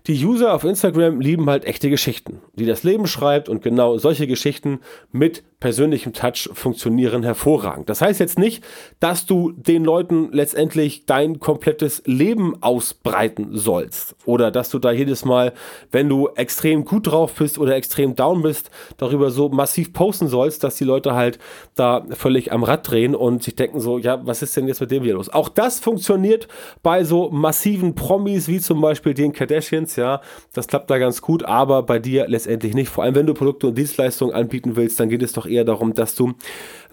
Die 0.08 0.25
User 0.25 0.52
auf 0.52 0.64
Instagram 0.64 1.20
lieben 1.20 1.49
halt 1.49 1.64
echte 1.66 1.88
Geschichten, 1.88 2.40
die 2.54 2.66
das 2.66 2.82
Leben 2.82 3.06
schreibt 3.06 3.49
und 3.49 3.62
genau 3.62 3.96
solche 3.99 4.26
Geschichten 4.26 4.80
mit 5.12 5.44
persönlichem 5.60 6.12
Touch 6.12 6.50
funktionieren 6.52 7.22
hervorragend. 7.22 7.88
Das 7.88 8.02
heißt 8.02 8.20
jetzt 8.20 8.38
nicht, 8.38 8.62
dass 9.00 9.25
du 9.25 9.52
den 9.52 9.84
Leuten 9.84 10.30
letztendlich 10.32 11.06
dein 11.06 11.38
komplettes 11.38 12.02
Leben 12.04 12.60
ausbreiten 12.60 13.49
sollst 13.52 14.16
oder 14.26 14.50
dass 14.50 14.68
du 14.68 14.78
da 14.78 14.90
jedes 14.90 15.25
Mal, 15.25 15.54
wenn 15.90 16.08
du 16.08 16.28
extrem 16.34 16.84
gut 16.84 17.06
drauf 17.06 17.32
bist 17.34 17.58
oder 17.58 17.76
extrem 17.76 18.14
down 18.14 18.42
bist, 18.42 18.70
darüber 18.99 19.30
so 19.30 19.49
massiv 19.49 19.92
posten 19.92 20.28
sollst, 20.28 20.64
dass 20.64 20.76
die 20.76 20.84
Leute 20.84 21.14
halt 21.14 21.38
da 21.76 22.04
völlig 22.10 22.52
am 22.52 22.63
Rad 22.64 22.90
drehen 22.90 23.14
und 23.14 23.42
sich 23.42 23.54
denken 23.54 23.80
so, 23.80 23.99
ja, 23.99 24.25
was 24.26 24.42
ist 24.42 24.56
denn 24.56 24.66
jetzt 24.68 24.80
mit 24.80 24.90
dem 24.90 25.02
wieder 25.02 25.14
los? 25.14 25.28
Auch 25.28 25.49
das 25.49 25.80
funktioniert 25.80 26.49
bei 26.83 27.04
so 27.04 27.30
massiven 27.30 27.94
Promis 27.94 28.49
wie 28.49 28.61
zum 28.61 28.80
Beispiel 28.80 29.14
den 29.14 29.33
Kardashians, 29.33 29.97
ja, 29.97 30.21
das 30.52 30.66
klappt 30.66 30.90
da 30.90 30.99
ganz 30.99 31.23
gut, 31.23 31.44
aber 31.44 31.83
bei 31.83 31.99
dir 31.99 32.28
letztendlich 32.28 32.75
nicht. 32.75 32.88
Vor 32.88 33.04
allem, 33.04 33.14
wenn 33.14 33.26
du 33.26 33.35
Produkte 33.35 33.68
und 33.68 33.78
Dienstleistungen 33.78 34.35
anbieten 34.35 34.76
willst, 34.76 34.99
dann 34.99 35.09
geht 35.09 35.23
es 35.23 35.33
doch 35.33 35.47
eher 35.47 35.64
darum, 35.64 35.94
dass 35.94 36.14
du 36.14 36.33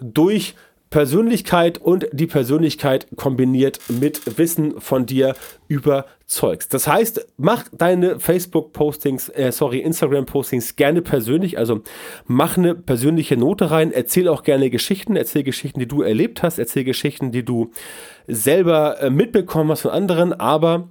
durch 0.00 0.54
Persönlichkeit 0.92 1.78
und 1.78 2.06
die 2.12 2.28
Persönlichkeit 2.28 3.08
kombiniert 3.16 3.80
mit 3.88 4.38
Wissen 4.38 4.78
von 4.78 5.06
dir 5.06 5.34
überzeugst. 5.66 6.72
Das 6.74 6.86
heißt, 6.86 7.26
mach 7.38 7.64
deine 7.72 8.20
Facebook-Postings, 8.20 9.30
äh, 9.30 9.50
sorry, 9.50 9.80
Instagram-Postings 9.80 10.76
gerne 10.76 11.02
persönlich. 11.02 11.58
Also 11.58 11.80
mach 12.26 12.58
eine 12.58 12.74
persönliche 12.74 13.36
Note 13.36 13.70
rein. 13.70 13.90
Erzähl 13.90 14.28
auch 14.28 14.44
gerne 14.44 14.70
Geschichten. 14.70 15.16
Erzähl 15.16 15.42
Geschichten, 15.42 15.80
die 15.80 15.88
du 15.88 16.02
erlebt 16.02 16.42
hast. 16.42 16.58
Erzähl 16.58 16.84
Geschichten, 16.84 17.32
die 17.32 17.44
du 17.44 17.70
selber 18.28 19.00
äh, 19.00 19.10
mitbekommen 19.10 19.70
hast 19.70 19.80
von 19.80 19.90
anderen. 19.90 20.34
Aber 20.34 20.90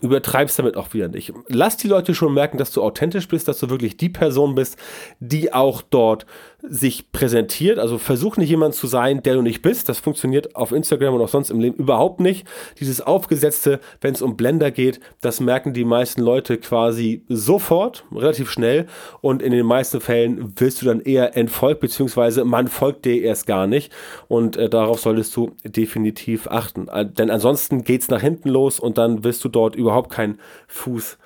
übertreibst 0.00 0.58
damit 0.58 0.76
auch 0.76 0.94
wieder 0.94 1.08
nicht. 1.08 1.32
Lass 1.48 1.76
die 1.76 1.88
Leute 1.88 2.14
schon 2.14 2.32
merken, 2.32 2.58
dass 2.58 2.70
du 2.70 2.82
authentisch 2.82 3.26
bist, 3.26 3.48
dass 3.48 3.58
du 3.58 3.70
wirklich 3.70 3.96
die 3.96 4.08
Person 4.08 4.54
bist, 4.54 4.78
die 5.18 5.52
auch 5.52 5.82
dort 5.82 6.26
sich 6.62 7.12
präsentiert. 7.12 7.78
Also 7.78 7.98
versuch 7.98 8.36
nicht 8.36 8.50
jemand 8.50 8.74
zu 8.74 8.86
sein, 8.86 9.22
der 9.22 9.34
du 9.34 9.42
nicht 9.42 9.62
bist. 9.62 9.88
Das 9.88 9.98
funktioniert 9.98 10.56
auf 10.56 10.72
Instagram 10.72 11.14
und 11.14 11.22
auch 11.22 11.28
sonst 11.28 11.50
im 11.50 11.60
Leben 11.60 11.76
überhaupt 11.76 12.20
nicht. 12.20 12.46
Dieses 12.78 13.00
Aufgesetzte, 13.00 13.80
wenn 14.00 14.14
es 14.14 14.22
um 14.22 14.36
Blender 14.36 14.70
geht, 14.70 15.00
das 15.20 15.40
merken 15.40 15.72
die 15.72 15.84
meisten 15.84 16.22
Leute 16.22 16.58
quasi 16.58 17.24
sofort, 17.28 18.04
relativ 18.14 18.50
schnell. 18.50 18.86
Und 19.20 19.42
in 19.42 19.52
den 19.52 19.66
meisten 19.66 20.00
Fällen 20.00 20.58
wirst 20.58 20.82
du 20.82 20.86
dann 20.86 21.00
eher 21.00 21.36
entfolgt, 21.36 21.80
beziehungsweise 21.80 22.44
man 22.44 22.68
folgt 22.68 23.04
dir 23.04 23.22
erst 23.22 23.46
gar 23.46 23.66
nicht. 23.66 23.92
Und 24.28 24.56
äh, 24.56 24.68
darauf 24.68 25.00
solltest 25.00 25.34
du 25.36 25.52
definitiv 25.64 26.46
achten. 26.46 26.88
Äh, 26.88 27.06
denn 27.06 27.30
ansonsten 27.30 27.84
geht 27.84 28.02
es 28.02 28.08
nach 28.08 28.20
hinten 28.20 28.48
los 28.48 28.80
und 28.80 28.98
dann 28.98 29.24
wirst 29.24 29.44
du 29.44 29.48
dort 29.48 29.76
überhaupt 29.76 30.10
keinen 30.10 30.38
Fuß 30.68 31.18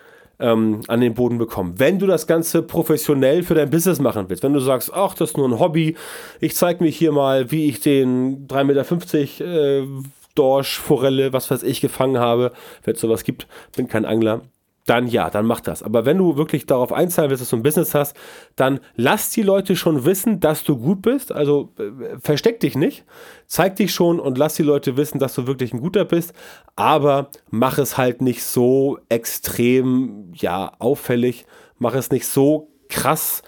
ähm, 0.45 0.81
an 0.89 1.01
den 1.01 1.15
Boden 1.15 1.39
bekommen. 1.39 1.75
Wenn 1.79 1.99
du 1.99 2.07
das 2.07 2.27
Ganze 2.27 2.63
professionell 2.63 3.43
für 3.43 3.55
dein 3.55 3.71
Business 3.71 3.99
machen 3.99 4.27
willst, 4.29 4.43
wenn 4.43 4.53
du 4.53 4.61
sagst, 4.61 4.93
ach, 4.93 5.15
das 5.15 5.31
ist 5.31 5.37
nur 5.39 5.49
ein 5.49 5.59
Hobby, 5.59 5.97
ich 6.41 6.55
zeige 6.55 6.85
mich 6.85 6.97
hier 6.97 7.13
mal, 7.13 7.51
wie 7.51 7.67
ich 7.67 7.81
den 7.81 8.47
3,50 8.47 8.65
Meter 8.65 9.45
äh, 9.45 9.87
Dorsch, 10.35 10.79
Forelle, 10.79 11.33
was 11.33 11.51
weiß 11.51 11.63
ich, 11.63 11.81
gefangen 11.81 12.19
habe, 12.19 12.53
wenn 12.85 12.95
es 12.95 13.01
sowas 13.01 13.25
gibt, 13.25 13.47
bin 13.75 13.89
kein 13.89 14.05
Angler, 14.05 14.43
dann 14.87 15.07
ja, 15.07 15.31
dann 15.31 15.47
mach 15.47 15.61
das. 15.61 15.83
Aber 15.83 16.05
wenn 16.05 16.19
du 16.19 16.37
wirklich 16.37 16.67
darauf 16.67 16.93
einzahlen 16.93 17.31
willst, 17.31 17.43
dass 17.43 17.50
du 17.50 17.57
ein 17.57 17.62
Business 17.62 17.95
hast, 17.95 18.17
dann 18.55 18.81
lass 18.97 19.31
die 19.31 19.43
Leute 19.43 19.76
schon 19.76 20.05
wissen, 20.05 20.41
dass 20.41 20.62
du 20.62 20.76
gut 20.76 21.00
bist. 21.03 21.33
Also 21.33 21.73
äh, 21.79 22.19
versteck 22.21 22.61
dich 22.61 22.76
nicht, 22.76 23.05
zeig 23.47 23.76
dich 23.76 23.95
schon 23.95 24.21
und 24.21 24.37
lass 24.37 24.55
die 24.55 24.62
Leute 24.62 24.97
wissen, 24.97 25.19
dass 25.19 25.35
du 25.35 25.47
wirklich 25.47 25.73
ein 25.73 25.81
guter 25.81 26.05
bist. 26.05 26.35
Aber 26.76 27.31
mach 27.50 27.79
es 27.79 27.97
halt 27.97 28.21
nicht 28.21 28.45
so 28.45 28.99
extrem, 29.09 30.33
ja, 30.35 30.73
auffällig. 30.79 31.47
Mach 31.79 31.95
es 31.95 32.11
nicht 32.11 32.26
so 32.26 32.69
krass 32.88 33.43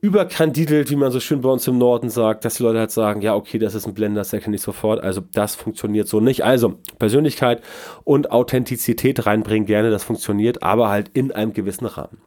überkandidelt, 0.00 0.90
wie 0.90 0.96
man 0.96 1.12
so 1.12 1.20
schön 1.20 1.42
bei 1.42 1.50
uns 1.50 1.66
im 1.68 1.78
Norden 1.78 2.08
sagt, 2.08 2.44
dass 2.44 2.54
die 2.54 2.62
Leute 2.62 2.78
halt 2.78 2.90
sagen, 2.90 3.20
ja, 3.20 3.34
okay, 3.34 3.58
das 3.58 3.74
ist 3.74 3.86
ein 3.86 3.94
Blender, 3.94 4.22
das 4.22 4.32
erkenne 4.32 4.56
ich 4.56 4.62
sofort. 4.62 5.02
Also 5.02 5.20
das 5.32 5.56
funktioniert 5.56 6.08
so 6.08 6.20
nicht. 6.20 6.42
Also 6.42 6.78
Persönlichkeit 6.98 7.62
und 8.04 8.30
Authentizität 8.30 9.26
reinbringen 9.26 9.66
gerne, 9.66 9.90
das 9.90 10.04
funktioniert, 10.04 10.62
aber 10.62 10.88
halt 10.88 11.10
in 11.12 11.32
einem 11.32 11.52
gewissen 11.52 11.86
Rahmen. 11.86 12.18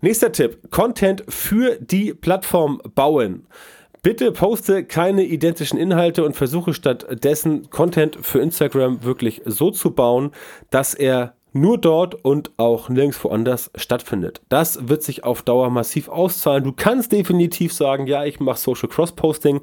Nächster 0.00 0.30
Tipp, 0.30 0.70
Content 0.70 1.24
für 1.28 1.78
die 1.80 2.14
Plattform 2.14 2.80
bauen. 2.94 3.46
Bitte 4.02 4.30
poste 4.30 4.84
keine 4.84 5.24
identischen 5.24 5.78
Inhalte 5.78 6.24
und 6.24 6.36
versuche 6.36 6.74
stattdessen 6.74 7.70
Content 7.70 8.18
für 8.20 8.38
Instagram 8.38 9.02
wirklich 9.02 9.42
so 9.46 9.72
zu 9.72 9.90
bauen, 9.90 10.30
dass 10.70 10.94
er 10.94 11.35
nur 11.60 11.78
dort 11.78 12.14
und 12.24 12.50
auch 12.56 12.88
nirgendwo 12.88 13.28
anders 13.28 13.70
stattfindet. 13.74 14.42
Das 14.48 14.88
wird 14.88 15.02
sich 15.02 15.24
auf 15.24 15.42
Dauer 15.42 15.70
massiv 15.70 16.08
auszahlen. 16.08 16.64
Du 16.64 16.72
kannst 16.72 17.12
definitiv 17.12 17.72
sagen, 17.72 18.06
ja, 18.06 18.24
ich 18.24 18.40
mache 18.40 18.58
Social 18.58 18.88
Cross-Posting. 18.88 19.60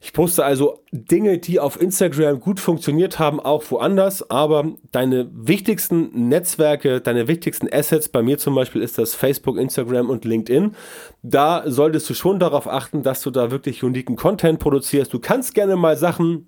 Ich 0.00 0.12
poste 0.12 0.44
also 0.44 0.84
Dinge, 0.92 1.38
die 1.38 1.58
auf 1.58 1.80
Instagram 1.80 2.38
gut 2.38 2.60
funktioniert 2.60 3.18
haben, 3.18 3.40
auch 3.40 3.64
woanders, 3.70 4.30
aber 4.30 4.72
deine 4.92 5.28
wichtigsten 5.32 6.28
Netzwerke, 6.28 7.00
deine 7.00 7.26
wichtigsten 7.26 7.68
Assets, 7.72 8.08
bei 8.08 8.22
mir 8.22 8.38
zum 8.38 8.54
Beispiel 8.54 8.80
ist 8.80 8.96
das 8.96 9.16
Facebook, 9.16 9.58
Instagram 9.58 10.08
und 10.08 10.24
LinkedIn, 10.24 10.76
da 11.22 11.64
solltest 11.66 12.08
du 12.08 12.14
schon 12.14 12.38
darauf 12.38 12.68
achten, 12.68 13.02
dass 13.02 13.22
du 13.22 13.32
da 13.32 13.50
wirklich 13.50 13.82
uniken 13.82 14.14
Content 14.14 14.60
produzierst. 14.60 15.12
Du 15.12 15.18
kannst 15.18 15.54
gerne 15.54 15.74
mal 15.74 15.96
Sachen 15.96 16.46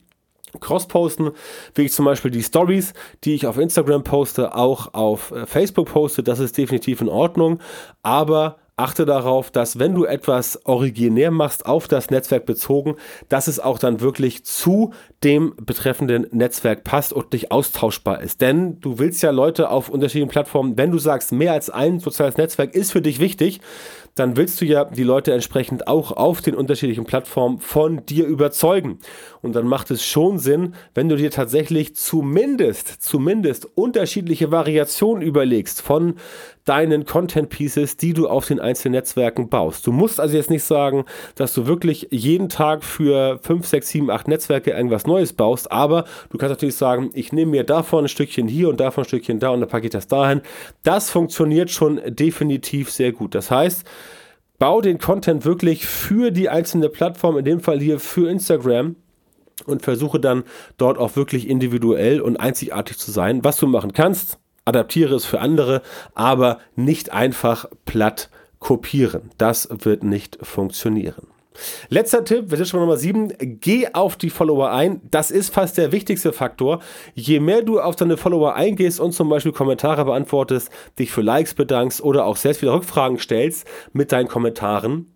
Cross-Posten, 0.59 1.31
wie 1.75 1.83
ich 1.83 1.93
zum 1.93 2.05
Beispiel 2.05 2.31
die 2.31 2.43
Stories, 2.43 2.95
die 3.25 3.35
ich 3.35 3.47
auf 3.47 3.59
Instagram 3.59 4.05
poste, 4.05 4.55
auch 4.55 4.95
auf 4.95 5.31
äh, 5.33 5.47
Facebook 5.47 5.89
poste. 5.89 6.23
Das 6.23 6.41
ist 6.41 6.57
definitiv 6.57 7.01
in 7.01 7.09
Ordnung. 7.09 7.61
Aber 8.03 8.57
achte 8.81 9.05
darauf, 9.05 9.51
dass 9.51 9.79
wenn 9.79 9.95
du 9.95 10.05
etwas 10.05 10.65
originär 10.65 11.31
machst, 11.31 11.67
auf 11.67 11.87
das 11.87 12.11
Netzwerk 12.11 12.47
bezogen, 12.47 12.97
dass 13.29 13.47
es 13.47 13.61
auch 13.61 13.79
dann 13.79 14.01
wirklich 14.01 14.45
zu 14.45 14.93
dem 15.23 15.55
betreffenden 15.61 16.27
Netzwerk 16.31 16.83
passt 16.83 17.13
und 17.13 17.33
nicht 17.33 17.53
austauschbar 17.53 18.23
ist. 18.23 18.41
Denn 18.41 18.81
du 18.81 18.99
willst 18.99 19.23
ja 19.23 19.31
Leute 19.31 19.71
auf 19.71 19.91
unterschiedlichen 19.91 20.31
Plattformen, 20.31 20.79
wenn 20.79 20.91
du 20.91 20.99
sagst, 20.99 21.31
mehr 21.31 21.53
als 21.53 21.69
ein 21.69 22.01
soziales 22.01 22.39
Netzwerk 22.39 22.75
ist 22.75 22.93
für 22.93 23.03
dich 23.03 23.21
wichtig, 23.21 23.61
dann 24.15 24.37
willst 24.37 24.61
du 24.61 24.65
ja 24.65 24.85
die 24.85 25.05
Leute 25.05 25.33
entsprechend 25.33 25.87
auch 25.87 26.13
auf 26.13 26.41
den 26.41 26.55
unterschiedlichen 26.55 27.05
Plattformen 27.05 27.59
von 27.59 28.05
dir 28.07 28.27
überzeugen. 28.27 28.99
Und 29.43 29.55
dann 29.55 29.67
macht 29.67 29.91
es 29.91 30.05
schon 30.05 30.39
Sinn, 30.39 30.75
wenn 30.95 31.09
du 31.09 31.17
dir 31.17 31.31
tatsächlich 31.31 31.97
zumindest, 31.97 33.03
zumindest 33.03 33.69
unterschiedliche 33.75 34.51
Variationen 34.51 35.23
überlegst 35.23 35.81
von 35.81 36.15
deinen 36.65 37.05
Content 37.07 37.49
Pieces, 37.49 37.97
die 37.97 38.13
du 38.13 38.29
auf 38.29 38.47
den 38.47 38.61
einzelnen 38.61 38.93
Netzwerken 38.93 39.49
baust. 39.49 39.87
Du 39.87 39.93
musst 39.93 40.21
also 40.21 40.37
jetzt 40.37 40.51
nicht 40.51 40.63
sagen, 40.63 41.05
dass 41.35 41.55
du 41.55 41.67
wirklich 41.67 42.09
jeden 42.11 42.49
Tag 42.49 42.85
für 42.85 43.39
5, 43.43 43.67
6, 43.67 43.89
7, 43.89 44.11
8 44.11 44.29
Netzwerke 44.29 44.73
irgendwas 44.73 45.07
Neues 45.07 45.33
baust, 45.33 45.73
aber 45.73 46.05
du 46.29 46.39
kannst 46.39 46.51
natürlich 46.51 46.77
sagen, 46.77 47.11
ich 47.15 47.33
nehme 47.33 47.53
mir 47.53 47.65
davon 47.65 48.05
ein 48.05 48.09
Stückchen 48.09 48.47
hier 48.47 48.69
und 48.69 48.79
davon 48.79 49.05
ein 49.05 49.09
Stückchen 49.09 49.41
da 49.41 49.51
und 49.51 49.61
dann 49.61 49.69
packe 49.69 49.87
ich 49.87 49.93
das 49.93 50.07
dahin. 50.07 50.43
Das 50.83 51.11
funktioniert 51.11 51.71
schon 51.71 52.01
definitiv 52.07 52.91
sehr 52.91 53.13
gut. 53.13 53.35
Das 53.35 53.51
heißt, 53.51 53.85
bau 54.59 54.81
den 54.83 54.99
Content 54.99 55.45
wirklich 55.45 55.87
für 55.87 56.31
die 56.31 56.51
einzelne 56.51 56.91
Plattform, 56.91 57.39
in 57.39 57.45
dem 57.45 57.61
Fall 57.61 57.81
hier 57.81 57.99
für 57.99 58.31
Instagram 58.31 58.97
und 59.67 59.83
versuche 59.83 60.21
dann 60.21 60.45
dort 60.79 60.99
auch 60.99 61.17
wirklich 61.17 61.49
individuell 61.49 62.21
und 62.21 62.39
einzigartig 62.39 62.99
zu 62.99 63.11
sein. 63.11 63.45
Was 63.45 63.57
du 63.57 63.67
machen 63.67 63.93
kannst, 63.93 64.39
adaptiere 64.65 65.15
es 65.15 65.25
für 65.25 65.41
andere, 65.41 65.83
aber 66.15 66.59
nicht 66.77 67.13
einfach 67.13 67.67
platt 67.85 68.31
kopieren. 68.59 69.31
Das 69.39 69.69
wird 69.71 70.05
nicht 70.05 70.39
funktionieren. 70.43 71.27
Letzter 71.89 72.25
Tipp, 72.25 72.51
wir 72.51 72.57
sind 72.57 72.69
schon 72.69 72.79
bei 72.79 72.87
Nummer 72.87 72.97
7, 72.97 73.35
geh 73.61 73.89
auf 73.93 74.17
die 74.17 74.31
Follower 74.31 74.71
ein. 74.71 75.01
Das 75.11 75.31
ist 75.31 75.53
fast 75.53 75.77
der 75.79 75.93
wichtigste 75.93 76.33
Faktor. 76.33 76.81
Je 77.15 77.41
mehr 77.41 77.63
du 77.63 77.81
auf 77.81 77.97
deine 77.97 78.17
Follower 78.17 78.55
eingehst 78.55 79.01
und 79.01 79.13
zum 79.13 79.29
Beispiel 79.29 79.53
Kommentare 79.53 80.05
beantwortest, 80.05 80.71
dich 80.99 81.11
für 81.11 81.23
Likes 81.23 81.55
bedankst 81.55 82.03
oder 82.03 82.25
auch 82.25 82.37
selbst 82.37 82.63
wieder 82.63 82.75
Rückfragen 82.75 83.19
stellst 83.19 83.67
mit 83.93 84.13
deinen 84.13 84.29
Kommentaren, 84.29 85.13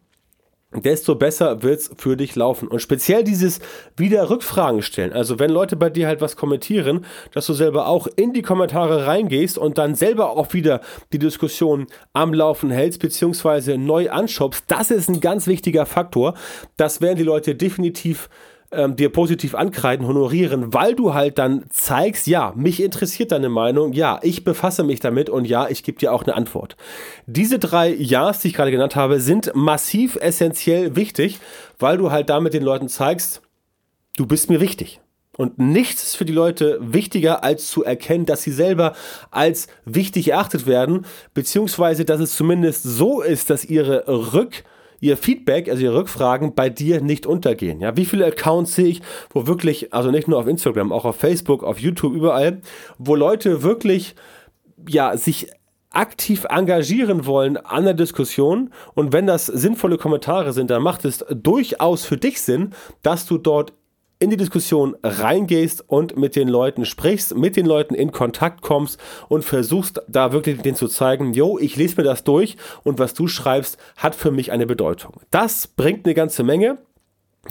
desto 0.83 1.14
besser 1.14 1.62
wird 1.62 1.81
es 1.81 1.90
für 1.97 2.16
dich 2.16 2.35
laufen. 2.35 2.69
Und 2.69 2.81
speziell 2.81 3.25
dieses 3.25 3.61
wieder 3.97 4.31
Rückfragen 4.31 4.83
stellen. 4.83 5.12
Also 5.12 5.38
wenn 5.38 5.50
Leute 5.50 5.76
bei 5.76 5.90
dir 5.90 6.07
halt 6.07 6.21
was 6.21 6.37
kommentieren, 6.37 7.04
dass 7.33 7.47
du 7.47 7.52
selber 7.52 7.87
auch 7.87 8.07
in 8.16 8.33
die 8.33 8.43
Kommentare 8.43 9.07
reingehst 9.07 9.59
und 9.59 9.78
dann 9.78 9.95
selber 9.95 10.31
auch 10.31 10.52
wieder 10.52 10.81
die 11.12 11.19
Diskussion 11.19 11.87
am 12.12 12.35
Laufen 12.35 12.71
hältst, 12.71 13.00
beziehungsweise 13.00 13.78
neu 13.78 14.11
anschubst, 14.11 14.64
das 14.69 14.90
ist 14.90 15.09
ein 15.09 15.21
ganz 15.21 15.47
wichtiger 15.47 15.87
Faktor. 15.87 16.35
Das 16.76 17.00
werden 17.00 17.16
die 17.16 17.25
Leute 17.25 17.54
definitiv 17.54 18.28
ähm, 18.76 18.97
dir 18.97 19.11
positiv 19.11 19.54
ankreiden, 19.54 20.07
honorieren, 20.07 20.73
weil 20.73 20.95
du 20.95 21.14
halt 21.14 21.38
dann 21.38 21.64
zeigst, 21.71 22.26
ja, 22.26 22.52
mich 22.57 22.83
interessiert 22.83 23.33
deine 23.33 23.49
Meinung, 23.49 23.93
ja, 23.93 24.19
ich 24.23 24.45
befasse 24.45 24.85
mich 24.85 25.00
damit 25.00 25.31
und 25.31 25.47
ja, 25.47 25.69
ich 25.69 25.83
gebe 25.83 25.99
dir 25.99 26.12
auch 26.12 26.25
eine 26.25 26.35
Antwort. 26.35 26.76
Diese 27.26 27.59
drei 27.59 27.93
Ja's, 27.95 28.40
die 28.40 28.49
ich 28.49 28.54
gerade 28.54 28.71
genannt 28.71 28.97
habe, 28.97 29.21
sind 29.21 29.52
massiv 29.54 30.16
essentiell 30.16 30.97
wichtig, 30.97 31.38
weil 31.78 31.99
du 31.99 32.11
halt 32.11 32.31
damit 32.31 32.54
den 32.54 32.62
Leuten 32.62 32.88
zeigst, 32.88 33.43
du 34.16 34.26
bist 34.26 34.50
mir 34.50 34.61
wichtig. 34.61 35.00
Und 35.37 35.59
nichts 35.59 36.04
ist 36.04 36.16
für 36.16 36.25
die 36.25 36.33
Leute 36.33 36.78
wichtiger, 36.81 37.43
als 37.43 37.66
zu 37.66 37.83
erkennen, 37.83 38.25
dass 38.25 38.43
sie 38.43 38.52
selber 38.52 38.95
als 39.33 39.66
wichtig 39.85 40.28
erachtet 40.28 40.66
werden, 40.66 41.07
beziehungsweise 41.35 42.04
dass 42.04 42.21
es 42.21 42.37
zumindest 42.37 42.85
so 42.85 43.21
ist, 43.21 43.50
dass 43.50 43.64
ihre 43.64 44.07
Rück- 44.07 44.62
ihr 45.04 45.18
Feedback, 45.18 45.68
also 45.68 45.82
ihre 45.82 45.96
Rückfragen 45.96 46.54
bei 46.54 46.70
dir 46.70 47.02
nicht 47.02 47.26
untergehen. 47.26 47.80
Ja, 47.80 47.94
wie 47.96 48.06
viele 48.06 48.25
Accounts 48.25 48.75
sehe 48.75 48.87
ich, 48.87 49.02
wo 49.30 49.46
wirklich, 49.46 49.92
also 49.92 50.11
nicht 50.11 50.28
nur 50.28 50.38
auf 50.38 50.46
Instagram, 50.46 50.92
auch 50.92 51.04
auf 51.04 51.16
Facebook, 51.16 51.62
auf 51.62 51.78
YouTube, 51.78 52.14
überall, 52.14 52.62
wo 52.96 53.14
Leute 53.14 53.62
wirklich, 53.62 54.14
ja, 54.88 55.16
sich 55.16 55.49
aktiv 55.90 56.46
engagieren 56.49 57.26
wollen 57.26 57.58
an 57.58 57.84
der 57.84 57.94
Diskussion 57.94 58.70
und 58.94 59.12
wenn 59.12 59.26
das 59.26 59.46
sinnvolle 59.46 59.99
Kommentare 59.99 60.52
sind, 60.52 60.70
dann 60.70 60.82
macht 60.82 61.04
es 61.04 61.25
durchaus 61.30 62.04
für 62.04 62.16
dich 62.16 62.40
Sinn, 62.40 62.70
dass 63.02 63.26
du 63.26 63.38
dort 63.38 63.75
in 64.25 64.31
die 64.31 64.38
Diskussion 64.38 64.97
reingehst 65.02 65.85
und 65.87 66.16
mit 66.16 66.35
den 66.35 66.49
Leuten 66.49 66.87
sprichst, 66.87 67.37
mit 67.37 67.57
den 67.57 67.66
Leuten 67.66 67.95
in 67.95 68.11
Kontakt 68.11 68.62
kommst 68.62 68.99
und 69.28 69.45
versuchst 69.45 70.00
da 70.09 70.33
wirklich 70.33 70.62
denen 70.62 70.76
zu 70.76 70.88
zeigen, 70.88 71.35
yo, 71.35 71.59
ich 71.59 71.76
lese 71.76 71.97
mir 71.99 72.04
das 72.04 72.25
durch 72.25 72.57
und 72.85 72.99
was 72.99 73.12
du 73.12 73.28
schreibst, 73.28 73.76
hat 73.99 74.14
für 74.14 74.31
mich 74.31 74.50
eine 74.50 74.66
Bedeutung. 74.66 75.21
Das 75.31 75.66
bringt 75.66 76.07
eine 76.07 76.14
ganze 76.14 76.43
Menge. 76.43 76.78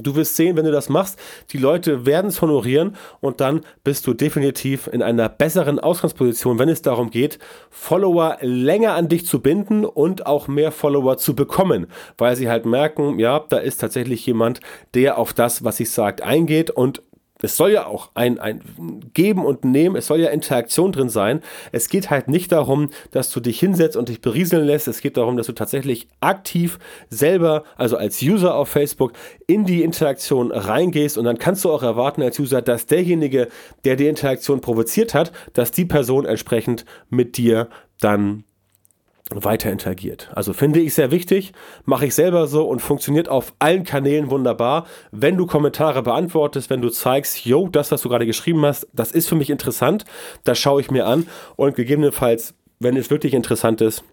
Du 0.01 0.15
wirst 0.15 0.35
sehen, 0.35 0.57
wenn 0.57 0.65
du 0.65 0.71
das 0.71 0.89
machst, 0.89 1.19
die 1.51 1.57
Leute 1.57 2.05
werden 2.05 2.27
es 2.27 2.41
honorieren 2.41 2.95
und 3.19 3.41
dann 3.41 3.62
bist 3.83 4.07
du 4.07 4.13
definitiv 4.13 4.88
in 4.88 5.01
einer 5.01 5.29
besseren 5.29 5.79
Ausgangsposition, 5.79 6.59
wenn 6.59 6.69
es 6.69 6.81
darum 6.81 7.09
geht, 7.09 7.39
Follower 7.69 8.38
länger 8.41 8.93
an 8.93 9.07
dich 9.07 9.25
zu 9.25 9.41
binden 9.41 9.85
und 9.85 10.25
auch 10.25 10.47
mehr 10.47 10.71
Follower 10.71 11.17
zu 11.17 11.35
bekommen, 11.35 11.88
weil 12.17 12.35
sie 12.35 12.50
halt 12.50 12.65
merken, 12.65 13.19
ja, 13.19 13.43
da 13.50 13.57
ist 13.57 13.81
tatsächlich 13.81 14.25
jemand, 14.25 14.59
der 14.93 15.17
auf 15.17 15.33
das, 15.33 15.63
was 15.63 15.79
ich 15.79 15.91
sagt, 15.91 16.21
eingeht 16.21 16.71
und 16.71 17.01
es 17.43 17.57
soll 17.57 17.71
ja 17.71 17.85
auch 17.85 18.09
ein, 18.15 18.39
ein 18.39 18.62
Geben 19.13 19.45
und 19.45 19.65
Nehmen, 19.65 19.97
es 19.97 20.07
soll 20.07 20.21
ja 20.21 20.29
Interaktion 20.29 20.93
drin 20.93 21.09
sein. 21.09 21.41
Es 21.73 21.89
geht 21.89 22.09
halt 22.09 22.29
nicht 22.29 22.53
darum, 22.53 22.89
dass 23.12 23.29
du 23.31 23.41
dich 23.41 23.59
hinsetzt 23.59 23.97
und 23.97 24.07
dich 24.07 24.21
berieseln 24.21 24.65
lässt. 24.65 24.88
Es 24.88 25.01
geht 25.01 25.17
darum, 25.17 25.35
dass 25.35 25.47
du 25.47 25.53
tatsächlich 25.53 26.07
aktiv 26.21 26.79
selber, 27.09 27.65
also 27.75 27.97
als 27.97 28.21
User 28.21 28.55
auf 28.55 28.69
Facebook, 28.69 29.12
in 29.45 29.65
die 29.65 29.83
Interaktion 29.83 30.53
reingehst 30.53 31.17
und 31.17 31.25
dann 31.25 31.38
kannst 31.38 31.65
du 31.65 31.71
auch 31.71 31.83
erwarten 31.83 32.23
als 32.23 32.39
User, 32.39 32.62
dass 32.62 32.85
derjenige, 32.85 33.50
der 33.83 33.97
die 33.97 34.07
Interaktion 34.07 34.62
provoziert 34.62 35.13
hat, 35.13 35.33
dass 35.51 35.71
die 35.71 35.85
Person 35.85 36.25
entsprechend 36.25 36.85
mit 37.09 37.35
dir 37.35 37.67
dann 38.00 38.45
weiter 39.32 39.72
interagiert. 39.72 40.30
Also 40.36 40.53
finde 40.53 40.80
ich 40.80 40.94
sehr 40.94 41.12
wichtig, 41.12 41.53
mache 41.86 42.06
ich 42.06 42.15
selber 42.15 42.48
so 42.48 42.68
und 42.68 42.82
funktioniert 42.82 43.30
auf 43.30 43.53
allen 43.60 43.84
Kanälen 43.84 44.30
wunderbar. 44.30 44.86
Wenn 45.12 45.38
du 45.38 45.46
Kommentare 45.46 46.03
beantwortest, 46.03 46.70
wenn 46.70 46.82
du 46.82 46.89
zeigst, 46.89 47.46
yo, 47.46 47.68
das, 47.70 47.92
was 47.92 48.01
du 48.01 48.10
gerade 48.10 48.25
geschrieben 48.25 48.65
hast, 48.65 48.88
das 48.94 49.12
ist 49.12 49.30
für 49.30 49.36
mich 49.36 49.50
interessant, 49.50 50.06
das 50.44 50.60
schaue 50.60 50.82
ich 50.82 50.92
mir 50.92 51.06
an 51.08 51.27
und 51.56 51.75
gegebenenfalls, 51.75 52.53
wenn 52.80 52.98
es 52.98 53.10
wirklich 53.10 53.34
interessant 53.34 53.82
ist, 53.82 54.03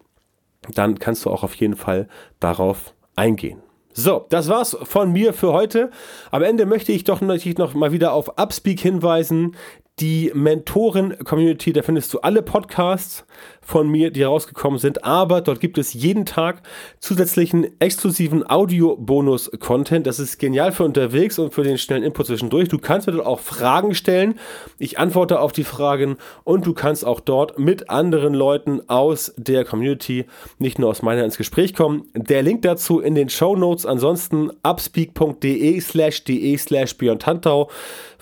dann 0.73 0.97
kannst 0.99 1.25
du 1.25 1.29
auch 1.29 1.43
auf 1.43 1.55
jeden 1.55 1.75
Fall 1.75 2.07
darauf 2.39 2.93
eingehen. 3.15 3.61
So, 3.93 4.25
das 4.29 4.47
war's 4.47 4.77
von 4.83 5.11
mir 5.11 5.33
für 5.33 5.51
heute. 5.51 5.91
Am 6.31 6.43
Ende 6.43 6.65
möchte 6.65 6.93
ich 6.93 7.03
doch 7.03 7.19
natürlich 7.19 7.57
noch 7.57 7.73
mal 7.73 7.91
wieder 7.91 8.13
auf 8.13 8.37
Upspeak 8.37 8.79
hinweisen 8.79 9.57
die 9.99 10.31
Mentoren-Community, 10.33 11.73
da 11.73 11.83
findest 11.83 12.11
du 12.13 12.19
alle 12.19 12.41
Podcasts 12.41 13.25
von 13.61 13.87
mir, 13.87 14.09
die 14.09 14.23
rausgekommen 14.23 14.79
sind, 14.79 15.03
aber 15.03 15.41
dort 15.41 15.59
gibt 15.59 15.77
es 15.77 15.93
jeden 15.93 16.25
Tag 16.25 16.63
zusätzlichen 16.99 17.79
exklusiven 17.79 18.49
Audio-Bonus-Content. 18.49 20.07
Das 20.07 20.19
ist 20.19 20.39
genial 20.39 20.71
für 20.71 20.83
unterwegs 20.83 21.37
und 21.37 21.53
für 21.53 21.63
den 21.63 21.77
schnellen 21.77 22.03
Input 22.03 22.25
zwischendurch. 22.25 22.69
Du 22.69 22.79
kannst 22.79 23.05
mir 23.05 23.13
dort 23.13 23.27
auch 23.27 23.39
Fragen 23.39 23.93
stellen. 23.93 24.39
Ich 24.79 24.97
antworte 24.97 25.39
auf 25.39 25.51
die 25.51 25.63
Fragen 25.63 26.17
und 26.43 26.65
du 26.65 26.73
kannst 26.73 27.05
auch 27.05 27.19
dort 27.19 27.59
mit 27.59 27.89
anderen 27.91 28.33
Leuten 28.33 28.81
aus 28.89 29.33
der 29.37 29.63
Community, 29.63 30.25
nicht 30.57 30.79
nur 30.79 30.89
aus 30.89 31.03
meiner, 31.03 31.23
ins 31.23 31.37
Gespräch 31.37 31.75
kommen. 31.75 32.07
Der 32.15 32.41
Link 32.41 32.63
dazu 32.63 32.99
in 32.99 33.13
den 33.13 33.29
Show 33.29 33.55
Notes. 33.55 33.85
Ansonsten 33.85 34.49
upspeak.de 34.63 35.79
slash 35.79 36.23
de 36.23 36.57
slash 36.57 36.97
Björn 36.97 37.19
Tantau. 37.19 37.69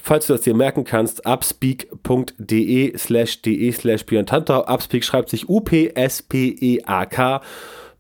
Falls 0.01 0.27
du 0.27 0.33
das 0.33 0.41
dir 0.41 0.53
merken 0.53 0.83
kannst, 0.83 1.25
upspeak.de 1.25 2.97
slash 2.97 3.41
de 3.41 3.71
slash 3.71 4.05
Björn 4.05 4.25
Tantau. 4.25 4.65
Upspeak 4.65 5.03
schreibt 5.03 5.29
sich 5.29 5.49
U-P-S-P-E-A-K 5.49 7.41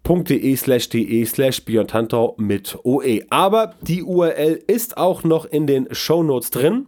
de 0.03 0.55
slash 0.55 0.89
de 0.89 1.25
slash 1.25 1.65
Björn 1.65 1.87
Tantau 1.87 2.35
mit 2.37 2.77
OE. 2.83 3.21
Aber 3.29 3.75
die 3.81 4.01
URL 4.03 4.59
ist 4.65 4.97
auch 4.97 5.23
noch 5.23 5.45
in 5.45 5.67
den 5.67 5.87
Show 5.91 6.23
Notes 6.23 6.49
drin. 6.49 6.87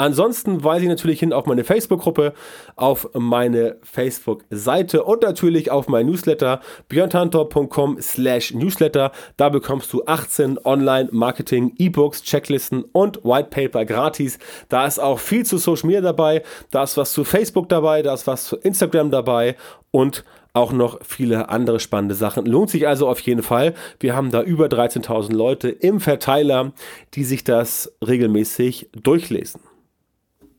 Ansonsten 0.00 0.64
weise 0.64 0.84
ich 0.84 0.88
natürlich 0.88 1.20
hin 1.20 1.34
auf 1.34 1.44
meine 1.44 1.62
Facebook-Gruppe, 1.62 2.32
auf 2.74 3.10
meine 3.12 3.76
Facebook-Seite 3.82 5.04
und 5.04 5.20
natürlich 5.20 5.70
auf 5.70 5.88
mein 5.88 6.06
Newsletter 6.06 6.62
björntantor.com 6.88 7.98
slash 8.00 8.54
newsletter. 8.54 9.12
Da 9.36 9.50
bekommst 9.50 9.92
du 9.92 10.02
18 10.06 10.58
Online-Marketing, 10.64 11.74
E-Books, 11.76 12.22
Checklisten 12.22 12.82
und 12.92 13.22
White 13.24 13.50
Paper 13.50 13.84
gratis. 13.84 14.38
Da 14.70 14.86
ist 14.86 14.98
auch 14.98 15.18
viel 15.18 15.44
zu 15.44 15.58
Social 15.58 15.88
Media 15.88 16.00
dabei, 16.00 16.44
da 16.70 16.84
ist 16.84 16.96
was 16.96 17.12
zu 17.12 17.22
Facebook 17.22 17.68
dabei, 17.68 18.00
da 18.00 18.14
ist 18.14 18.26
was 18.26 18.46
zu 18.46 18.56
Instagram 18.56 19.10
dabei 19.10 19.54
und 19.90 20.24
auch 20.54 20.72
noch 20.72 20.98
viele 21.02 21.50
andere 21.50 21.78
spannende 21.78 22.14
Sachen. 22.14 22.46
Lohnt 22.46 22.70
sich 22.70 22.88
also 22.88 23.06
auf 23.06 23.20
jeden 23.20 23.42
Fall. 23.42 23.74
Wir 23.98 24.16
haben 24.16 24.30
da 24.30 24.40
über 24.42 24.68
13.000 24.68 25.34
Leute 25.34 25.68
im 25.68 26.00
Verteiler, 26.00 26.72
die 27.12 27.24
sich 27.24 27.44
das 27.44 27.92
regelmäßig 28.00 28.88
durchlesen 28.94 29.60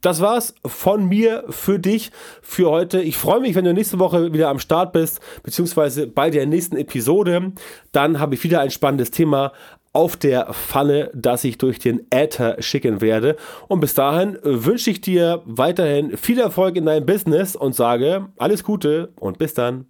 das 0.02 0.20
war's 0.20 0.56
von 0.66 1.08
mir 1.08 1.46
für 1.50 1.80
dich 1.80 2.12
für 2.42 2.70
heute. 2.70 3.02
Ich 3.02 3.18
freue 3.18 3.40
mich, 3.40 3.56
wenn 3.56 3.66
du 3.66 3.74
nächste 3.74 4.00
Woche 4.00 4.34
wieder 4.34 4.50
am 4.50 4.60
Start 4.60 4.94
bist, 4.94 5.20
beziehungsweise 5.44 6.08
bei 6.08 6.30
der 6.30 6.46
nächsten 6.46 6.76
Episode. 6.76 7.54
Dann 7.92 8.20
habe 8.20 8.36
ich 8.36 8.44
wieder 8.44 8.62
ein 8.62 8.72
spannendes 8.72 9.12
Thema 9.12 9.54
auf 9.94 10.16
der 10.16 10.54
Pfanne, 10.54 11.12
das 11.14 11.44
ich 11.44 11.58
durch 11.58 11.80
den 11.80 12.08
Äther 12.10 12.62
schicken 12.62 13.02
werde. 13.02 13.36
Und 13.68 13.82
bis 13.82 13.94
dahin 13.94 14.38
wünsche 14.42 14.90
ich 14.90 15.02
dir 15.02 15.42
weiterhin 15.46 16.18
viel 16.18 16.40
Erfolg 16.40 16.78
in 16.78 16.86
deinem 16.86 17.06
Business 17.06 17.56
und 17.56 17.76
sage 17.76 18.30
alles 18.38 18.64
Gute 18.64 19.10
und 19.20 19.38
bis 19.38 19.54
dann. 19.54 19.86